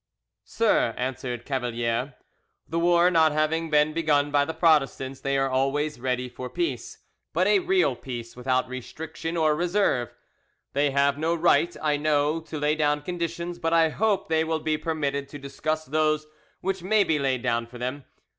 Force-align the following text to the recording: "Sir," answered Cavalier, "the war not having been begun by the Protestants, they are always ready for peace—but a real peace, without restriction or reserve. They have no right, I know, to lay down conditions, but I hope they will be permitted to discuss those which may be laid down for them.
"Sir," 0.45 0.95
answered 0.97 1.45
Cavalier, 1.45 2.15
"the 2.67 2.79
war 2.79 3.11
not 3.11 3.31
having 3.33 3.69
been 3.69 3.93
begun 3.93 4.31
by 4.31 4.45
the 4.45 4.53
Protestants, 4.55 5.19
they 5.19 5.37
are 5.37 5.47
always 5.47 5.99
ready 5.99 6.27
for 6.27 6.49
peace—but 6.49 7.45
a 7.45 7.59
real 7.59 7.95
peace, 7.95 8.35
without 8.35 8.67
restriction 8.67 9.37
or 9.37 9.53
reserve. 9.55 10.11
They 10.73 10.89
have 10.89 11.19
no 11.19 11.35
right, 11.35 11.77
I 11.83 11.97
know, 11.97 12.39
to 12.39 12.57
lay 12.57 12.73
down 12.73 13.03
conditions, 13.03 13.59
but 13.59 13.73
I 13.73 13.89
hope 13.89 14.27
they 14.27 14.43
will 14.43 14.59
be 14.61 14.75
permitted 14.75 15.29
to 15.29 15.37
discuss 15.37 15.85
those 15.85 16.25
which 16.61 16.81
may 16.81 17.03
be 17.03 17.19
laid 17.19 17.43
down 17.43 17.67
for 17.67 17.77
them. 17.77 18.05